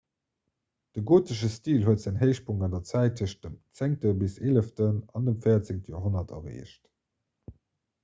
[0.95, 5.31] de gotesche stil huet säin héichpunkt an der zäit tëschent dem 10 bis 11 an
[5.31, 6.95] dem 14 joerhonnert erreecht